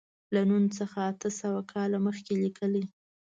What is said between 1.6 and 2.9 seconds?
کاله مخکې لیکلی.